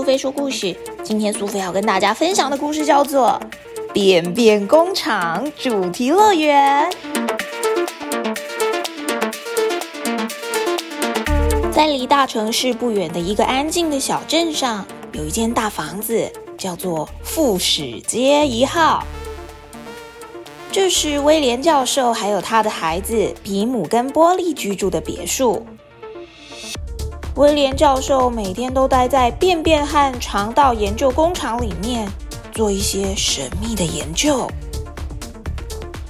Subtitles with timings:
[0.00, 0.74] 苏菲说故事。
[1.04, 3.38] 今天苏菲要跟大家分享的故事叫做
[3.92, 6.90] 《便便工厂主题乐园》。
[11.70, 19.04] 在离大城市不远的一个安静的小镇上，有一间大房子，叫做副使街一号。
[20.72, 25.66] 这是威廉教授还有他的孩子皮姆跟波利居住的别墅。
[27.40, 32.06] 威廉教授每天都待在便便和肠道研究工厂里面，
[32.52, 34.46] 做一些神秘的研究。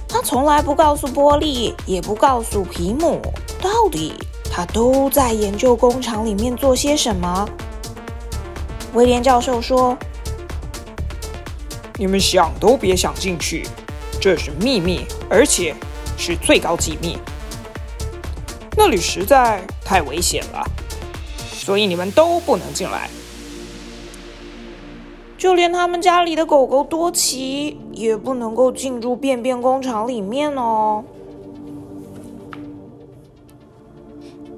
[0.09, 3.21] 他从来不告诉波利，也不告诉皮姆，
[3.61, 4.13] 到底
[4.51, 7.47] 他都在研究工厂里面做些什么。
[8.91, 9.97] 威廉教授说
[11.95, 13.65] ：“你们想都别想进去，
[14.19, 15.73] 这是秘密，而且
[16.17, 17.17] 是最高机密。
[18.75, 20.69] 那里实在太危险了。”
[21.63, 23.07] 所以你们都不能进来，
[25.37, 31.03] 就连他们家里的狗狗多奇也不能够进入便便工厂里面哦。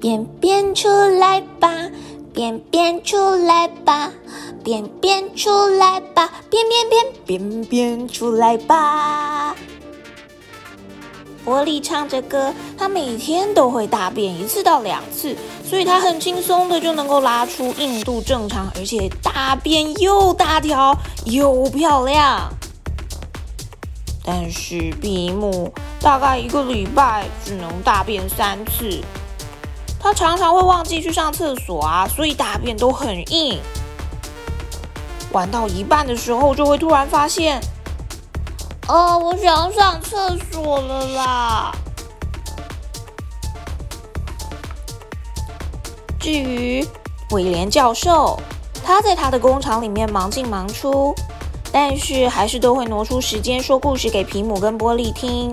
[0.00, 1.90] 便便出来吧，
[2.32, 4.10] 便便出来吧，
[4.64, 9.54] 便便出来吧，便便便便便出来吧。
[11.44, 22.50] 波利唱着歌，他每天都会大便一次到两次，所以他很轻松的就能够拉出硬度正常，而且大便又大条又漂亮。
[24.24, 29.02] 但是比姆大概一个礼拜只能大便三次，
[30.00, 33.60] 他常常会忘记去上厕所啊，所以大便都很硬。
[35.30, 37.60] 玩到一半的时候，就会突然发现。
[38.86, 41.72] 哦，我想上厕所了啦。
[46.20, 46.86] 至于
[47.30, 48.38] 威廉教授，
[48.84, 51.14] 他在他的工厂里面忙进忙出，
[51.72, 55.50] 但是还是都会挪出时间说故事给皮姆跟波利听。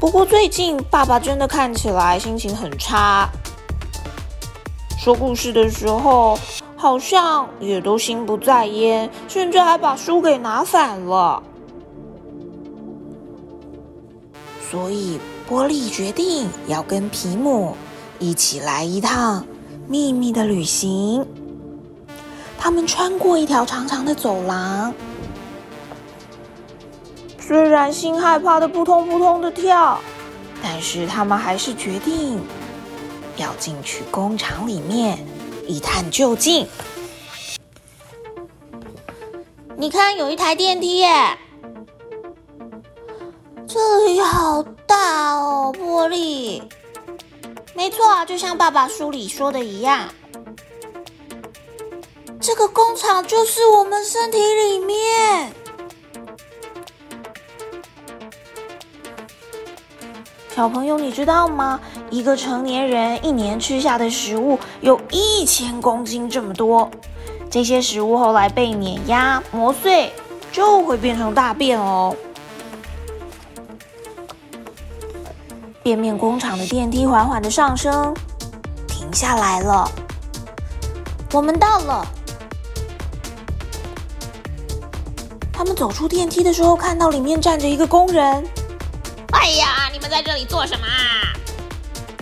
[0.00, 3.28] 不过最近爸爸真的看起来心情很差，
[4.98, 6.38] 说故事的时候。
[6.76, 11.42] 好像也都心不在焉，甚至还把书给拿反了。
[14.70, 17.74] 所以波利决定要跟皮姆
[18.18, 19.46] 一起来一趟
[19.88, 21.26] 秘密的旅行。
[22.58, 24.92] 他们穿过一条长长的走廊，
[27.38, 29.98] 虽然心害怕的扑通扑通的跳，
[30.62, 32.40] 但是他们还是决定
[33.36, 35.18] 要进去工厂里面。
[35.66, 36.66] 一探究竟。
[39.76, 41.38] 你看，有一台电梯耶！
[43.68, 46.62] 这里好大哦，玻璃。
[47.74, 50.08] 没错啊，就像爸爸书里说的一样，
[52.40, 55.52] 这个工厂就是我们身体里面。
[60.56, 61.78] 小朋友，你知道吗？
[62.08, 66.90] 一个成年人一年吃下的食物有一千公斤这么多。
[67.50, 70.10] 这些食物后来被碾压磨碎，
[70.50, 72.16] 就会变成大便哦。
[75.82, 78.14] 便面工厂的电梯缓缓的上升，
[78.88, 79.86] 停下来了。
[81.34, 82.06] 我们到了。
[85.52, 88.42] 他们走出电梯的时候，看到里面站着一个工人。
[89.32, 91.32] 哎呀，你们在这里做什么啊？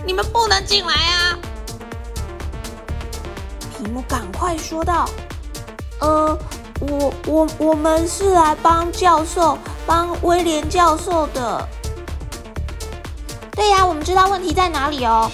[0.05, 1.37] 你们不能进来啊！
[3.77, 5.09] 皮姆赶快说道
[5.99, 6.39] ：“呃，
[6.79, 11.67] 我我我们是来帮教授，帮威廉教授的。
[13.51, 15.29] 对呀，我们知道问题在哪里哦。”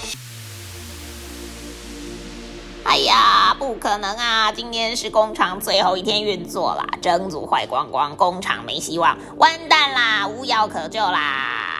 [2.82, 4.50] 哎呀，不可能啊！
[4.50, 11.71] 今天是工厂最后一天运作啦，整组坏光光，工厂没希望，完蛋啦，无药可救啦！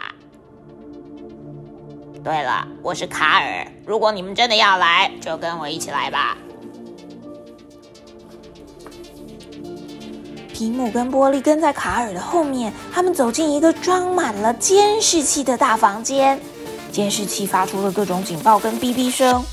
[2.23, 3.67] 对了，我是卡尔。
[3.85, 6.37] 如果你们真的要来，就跟我一起来吧。
[10.53, 16.39] 皮姆跟波利跟在卡尔的后面，他们走进一个装满了监视器的大房间。
[16.93, 19.43] 监视器发出了各种警报跟哔哔声。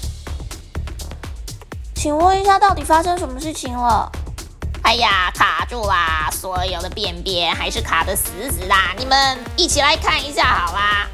[1.96, 4.08] 请问一下，到底发生什么事情了？
[4.84, 6.30] 哎呀，卡住啦！
[6.30, 8.74] 所有的便便还是卡的死死的。
[8.96, 11.08] 你们一起来看一下好啦。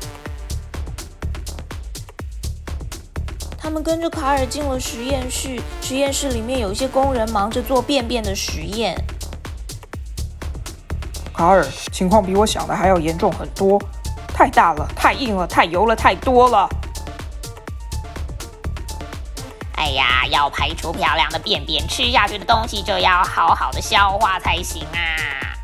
[3.67, 8.97] 他们跟着卡尔进了实验室，实验室里面有一些工人忙着做便便的实验。
[11.35, 13.77] 卡尔，情况比我想的还要严重很多，
[14.29, 16.69] 太大了，太硬了，太油了，太多了。
[19.75, 25.59] 哎呀，啊，要排出漂亮的便便，吃下去的东西就要好好的消化才行啊！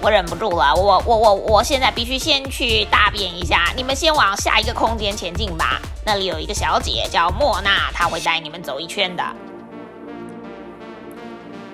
[0.00, 5.80] 我忍不住了，我我我我现在必须先去大便一下，你们先往下一个空间前进吧。
[6.04, 9.22] 那里有一个小姐叫莫娜，她会带你们走一圈的。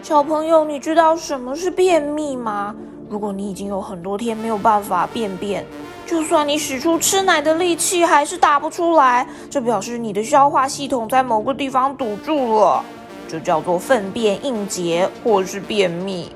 [0.03, 2.75] 小朋友，你知道什么是便秘吗？
[3.09, 5.65] 如果你已经有很多天没有办法便便，
[6.07, 12.85] 就算你使出吃奶的力气，还是打不出来，这表示你的消化系统在某个地方堵住了，
[13.27, 16.31] 这叫做粪便硬结或是便秘。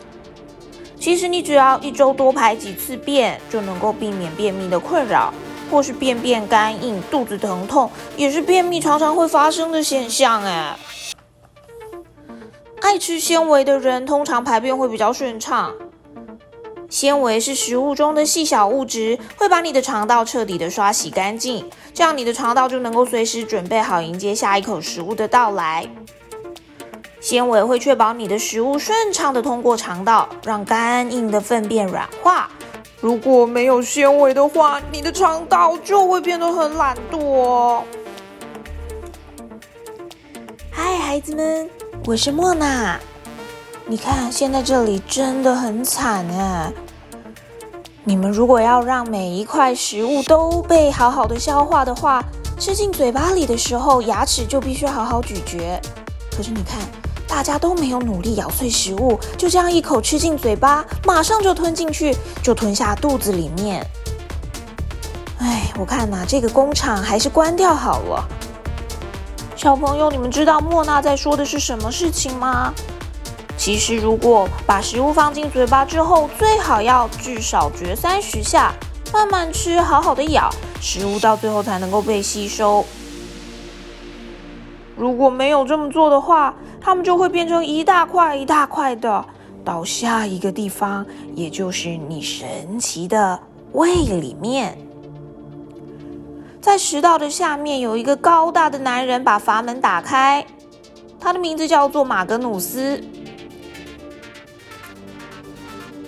[0.98, 5.32] 其实你只要一周多排几次便，就能够避免便秘的困扰，
[5.72, 10.44] 或是便便干硬、肚子疼痛，也是便秘常常会发生的现象。
[10.44, 10.76] 哎，
[12.82, 15.72] 爱吃纤维的人通常排便会比较顺畅。
[16.90, 25.88] 纤维是食物中的细小物质，会把你的肠道彻底的刷洗干净，这样你的肠道就能够随时准备好迎接下一口食物的到来。
[27.18, 32.50] 纤维会确保你的食物顺畅的通过肠道，让干硬的粪便软化。
[33.02, 37.82] 如果没有纤维的话，你的肠道就会变得很懒惰哦。
[40.70, 41.68] 嗨，孩子们，
[42.06, 43.00] 我是莫娜。
[43.86, 46.72] 你看，现在这里真的很惨哎。
[48.04, 52.24] 你们如果要让每一块食物都被好好的消化的话，
[52.56, 55.80] 吃进嘴巴里的时候，牙齿就必须好好咀嚼。
[56.30, 56.78] 可是你看。
[57.32, 63.84] 大家都没有努力咬碎食物，就这样一口吃进嘴巴，马上就吞进去，就吞下肚子里面。
[65.38, 68.28] 哎，我看呐，这个工厂还是关掉好了。
[69.56, 72.70] 小朋友，你们知道莫娜在说的是什么事情吗？
[73.56, 78.74] 其实，如果把食物放进嘴巴之后，最好要至少嚼三十下，
[79.10, 80.50] 慢慢吃，好好的咬，
[80.82, 82.84] 食物到最后才能够被吸收。
[84.94, 89.24] 如果没有这么做的话，它们就会变成一大块一大块的，
[89.64, 93.38] 到下一个地方，也就是你神奇的
[93.72, 94.76] 胃里面。
[96.60, 100.44] 在食道的下面有一个高大的男人把阀门打开，
[101.18, 103.02] 他的名字叫做马格努斯。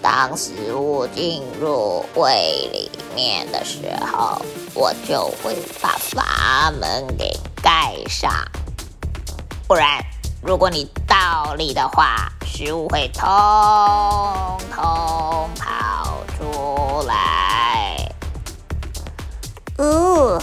[0.03, 4.43] 当食物进入胃里面的时候，
[4.75, 7.33] 我就会把阀门给
[7.63, 8.31] 盖上，
[9.67, 10.05] 不然。
[10.47, 13.27] 如果你倒立的话，食物会通
[14.71, 18.13] 通跑出来。
[19.79, 20.39] 呃，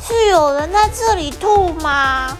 [0.00, 2.38] 是有人在这里吐吗？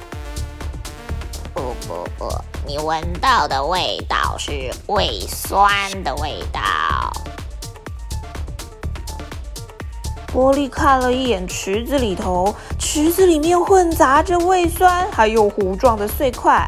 [1.52, 2.32] 不不不，
[2.64, 5.69] 你闻到的味道是胃酸
[6.04, 6.60] 的味道。
[10.32, 16.64] 玻璃看了一眼池子里头，池子里面混杂着胃酸，还有糊状的碎块。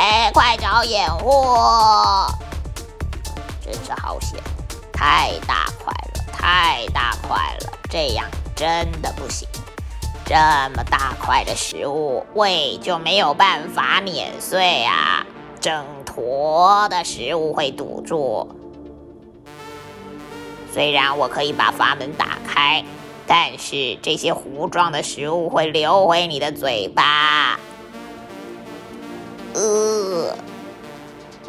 [0.00, 1.44] 哎，快找掩护！
[3.60, 4.40] 真是好险，
[4.92, 8.24] 太大块了，太大块了，这样
[8.54, 9.48] 真的不行。
[10.24, 10.36] 这
[10.76, 15.26] 么大块的食物，胃就没有办法碾碎啊，
[15.58, 18.54] 整坨的食物会堵住。
[20.72, 22.84] 虽然我可以把阀门打开，
[23.26, 27.58] 但是这些糊状的食物会流回你的嘴巴。
[29.58, 30.36] 呃，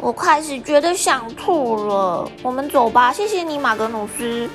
[0.00, 2.28] 我开始觉得想吐了。
[2.42, 4.50] 我们走吧，谢谢你，马格努斯。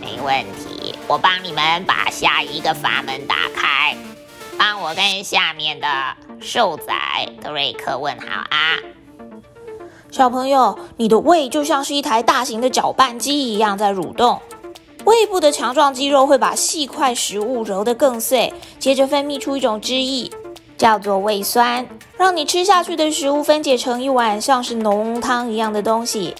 [0.00, 3.96] 没问题，我帮你们把下一个阀门打开。
[4.58, 5.86] 帮我跟下面的
[6.40, 6.92] 瘦仔
[7.40, 8.78] 德瑞克问好啊！
[10.10, 14.42] 小朋友，你的胃就像是一台大型的搅拌机一样在蠕动。
[15.04, 20.28] 胃部的强壮肌肉会把细块食物揉得更碎，接着分泌出一种汁液。
[20.82, 21.86] 叫做胃酸，
[22.16, 26.34] 让你吃下去的食物分解成一碗像是浓汤一样的东西。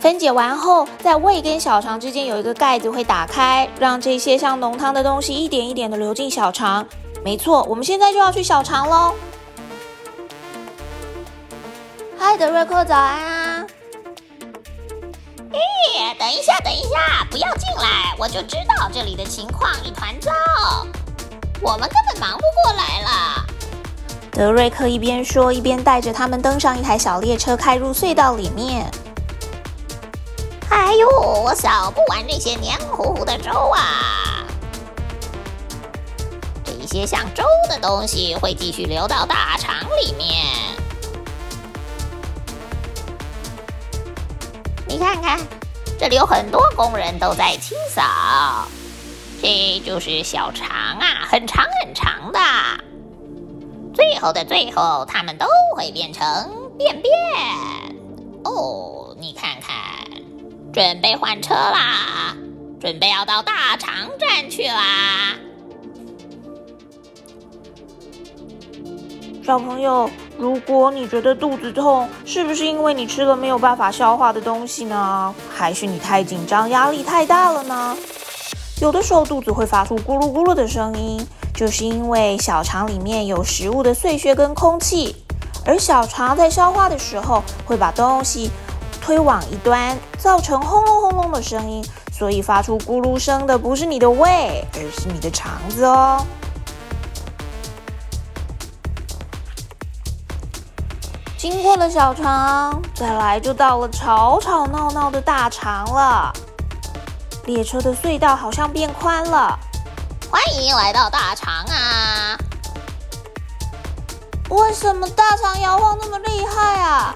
[0.00, 6.84] 分解完后，在胃跟小肠之间有一个盖子会打开，让这些像浓汤的东西一点一点的流进小肠。
[7.24, 9.14] 没错，我们现在就要去小肠喽。
[12.18, 13.66] 嗨，德瑞克，早安啊！
[15.52, 20.32] 咦，等一下，等一下，不要进来，我就知道这里的情况一团糟。
[21.64, 23.46] 我们根本忙不过来了。
[24.30, 28.86] 德瑞克一边说，一边带着他们登上一台小列车，开入隧道里面。
[30.68, 31.08] 哎呦，
[31.42, 34.44] 我扫不完这些黏糊糊的粥啊！
[36.66, 40.44] 这些像粥的东西会继续流到大肠里面。
[44.86, 45.40] 你看看，
[45.98, 48.02] 这里有很多工人都在清扫。
[49.44, 52.40] 这就是小肠啊，很长很长的。
[53.92, 55.44] 最后的最后，它们都
[55.76, 56.24] 会变成
[56.78, 57.12] 便便。
[58.42, 59.76] 哦，你看看，
[60.72, 62.34] 准备换车啦，
[62.80, 65.34] 准备要到大肠站去啦。
[69.44, 70.08] 小朋友，
[70.38, 75.34] 如果你觉得肚子痛，是不是因为你吃了没有办法消化的东西呢？
[75.54, 77.94] 还是你太紧张、压力太大了呢？
[78.84, 85.16] 有的时候肚子会发出咕噜咕噜的声音，就是因为小肠里面有食物的碎屑跟空气，
[85.64, 88.50] 而小肠在消化的时候会把东西
[89.00, 96.22] 推往一端，造成轰隆轰隆的声音，所以发出咕噜声的不是你的胃，而是你的肠子哦。
[101.38, 106.30] 经过了小肠，再来就到了吵吵闹闹的大肠了。
[107.46, 109.58] 列车的隧道好像变宽了，
[110.30, 112.38] 欢迎来到大肠啊！
[114.48, 117.14] 为什么大肠摇晃那么厉害啊？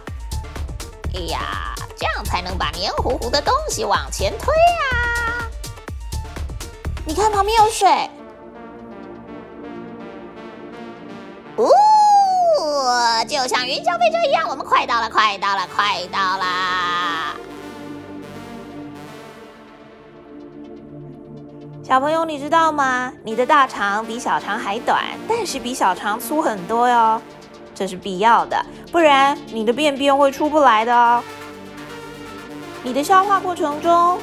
[1.14, 5.48] 哎呀，这样才能把黏糊糊的东西往前推啊！
[7.06, 8.10] 你看旁边有水。
[13.28, 17.27] 就像云霄飞车一样，我们快到了，快到了，快到啦！
[21.88, 23.10] 小朋友，你知道吗？
[23.24, 27.18] 你的大肠比小肠还短，但是比小肠粗很多哟。
[27.74, 31.24] 这是必要的，不然你的便便会出不来的哦。
[32.82, 34.18] 你的消化过程中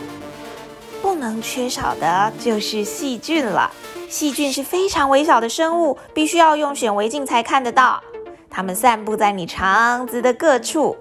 [1.02, 3.72] 不能缺少的就是细菌了。
[4.08, 8.00] 细菌是非常微小的生物，必须要用显微镜才看得到。
[8.48, 10.96] 它们散布在你肠子的各处，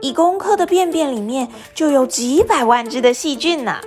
[0.00, 3.78] 一公克的便便里面就有几百万只的细菌呢。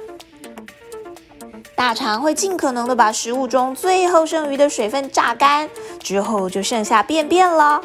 [1.75, 7.81] 大肠会尽可能的把食物中最后剩余的水分榨干，之后就剩下便便了。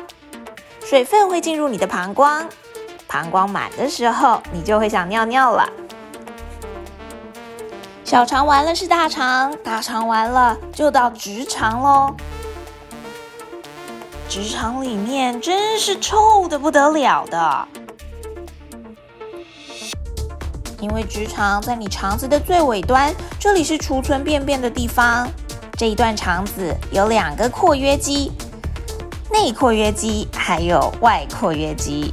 [0.84, 2.46] 水分会进入你的膀胱，
[3.06, 5.68] 膀胱满的时候，你就会想尿尿了。
[8.04, 12.14] 小肠完了是大肠，大肠完了就到直肠喽。
[14.28, 17.68] 直肠里面真是臭的不得了的，
[20.80, 25.28] 因为直肠在你肠子的最尾端，这里是储存便便的地方。
[25.76, 28.32] 这一段肠子有两个括约肌，
[29.32, 32.12] 内括约肌还有外括约肌，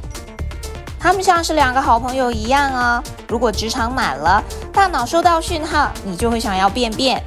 [0.98, 3.02] 它们像是两个好朋友一样哦。
[3.28, 4.42] 如果直肠满了，
[4.72, 7.22] 大脑收到讯号，你就会想要便便。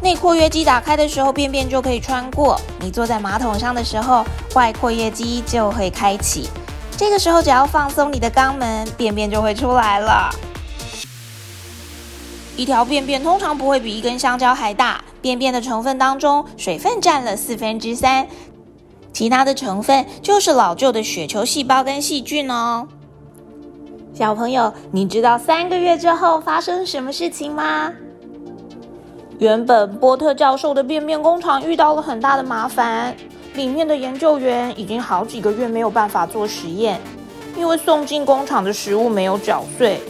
[0.00, 2.60] 内括约肌打开的时候，便便就可以穿过。
[2.80, 6.50] 你坐在马桶上的时候，外括约肌就会开启。
[6.96, 10.28] 这个时候，只要放松你的肛门，便便就会出来了。
[12.56, 15.02] 一条便便通常不会比一根香蕉还大。
[15.20, 18.26] 便便的成分当中，水分占了四分之三，
[19.12, 22.88] 其他的成分就是老旧的血球细胞跟细菌哦。
[24.12, 27.92] 小朋友，你知道三个月之后发生什么事情吗？
[29.38, 33.14] 原本波特教授的便便工厂遇到了很大的麻烦，
[33.54, 37.00] 里面的研究员已经好几个月没有办法做实验，
[37.56, 40.00] 因为送进工厂的食物没有搅碎，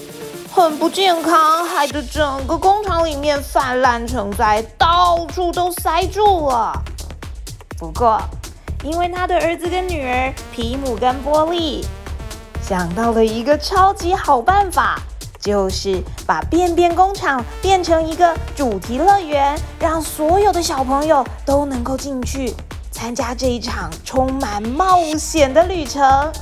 [0.54, 6.74] 很不健康，害得整个工厂里面泛滥成灾，到处都塞住了。
[7.78, 8.20] 不过，
[8.84, 11.86] 因为他的儿子跟女儿皮姆跟波利
[12.62, 15.00] 想到了一个超级好办法。
[15.40, 22.54] 就是把便便工厂变成一个主题乐园，让所有的小朋友都能够进去
[22.92, 26.32] 参加这一场充满冒险的旅程。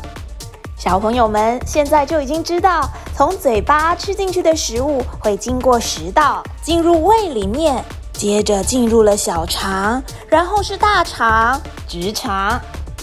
[0.80, 7.84] 小朋友们现在就已经知道，从嘴巴吃进去的食物会经过食道进入胃里面，
[8.14, 12.58] 接着进入了小肠，然后是大肠、直肠，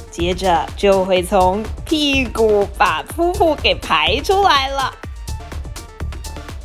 [0.09, 4.91] 接着就会从屁股把噗噗给排出来了。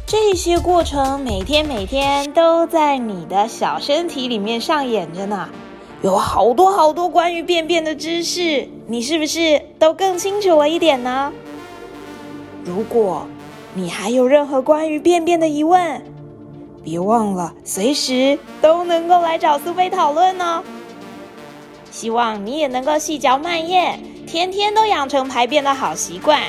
[0.07, 5.51] 这些过程每天每天都在你的小身体里面上演着呢，
[6.01, 11.33] 有好多好多关于便便的知识，你是不是都更清楚了一点呢？
[12.65, 13.27] 如果
[13.75, 16.05] 你还有任何关于便便的疑问，
[16.85, 20.63] 别忘了随时都能够来找苏菲讨论哦。
[21.91, 26.41] 希望你也能够细嚼慢咽，天天都养成排便的好习惯。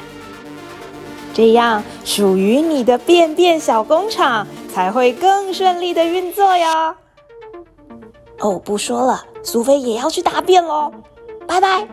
[1.34, 6.96] 这样，属于你的便便小工厂才会更顺利的运作哟。
[8.40, 10.92] 哦，不说了，苏菲也要去大便喽，
[11.48, 11.88] 拜拜。